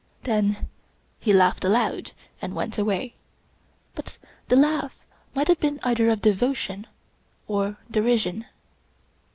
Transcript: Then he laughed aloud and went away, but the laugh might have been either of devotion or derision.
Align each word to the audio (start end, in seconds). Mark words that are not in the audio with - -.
Then 0.23 0.67
he 1.19 1.31
laughed 1.31 1.63
aloud 1.63 2.13
and 2.41 2.55
went 2.55 2.79
away, 2.79 3.13
but 3.93 4.17
the 4.47 4.55
laugh 4.55 4.97
might 5.35 5.47
have 5.47 5.59
been 5.59 5.79
either 5.83 6.09
of 6.09 6.21
devotion 6.23 6.87
or 7.47 7.77
derision. 7.91 8.47